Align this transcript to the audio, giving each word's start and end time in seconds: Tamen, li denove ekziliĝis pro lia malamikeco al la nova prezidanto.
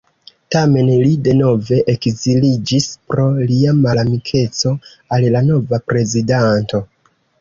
Tamen, 0.53 0.87
li 1.01 1.09
denove 1.27 1.77
ekziliĝis 1.93 2.87
pro 3.11 3.27
lia 3.51 3.75
malamikeco 3.83 4.75
al 5.19 5.29
la 5.37 5.43
nova 5.51 5.81
prezidanto. 5.93 6.83